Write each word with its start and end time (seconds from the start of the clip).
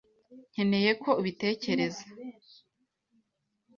nkeneye 0.51 0.91
ko 1.03 1.09
ubitekereza. 1.19 2.05